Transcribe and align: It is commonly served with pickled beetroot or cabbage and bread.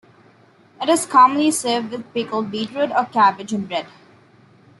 It 0.81 0.89
is 0.89 1.05
commonly 1.05 1.51
served 1.51 1.91
with 1.91 2.11
pickled 2.11 2.49
beetroot 2.49 2.89
or 2.89 3.05
cabbage 3.05 3.53
and 3.53 3.67
bread. 3.67 3.85